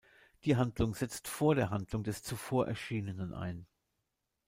Die 0.45 0.55
Handlung 0.55 0.95
setzt 0.95 1.27
vor 1.27 1.53
der 1.53 1.69
Handlung 1.69 2.01
des 2.03 2.23
zuvor 2.23 2.67
erschienenen 2.67 3.35
ein. 3.35 3.67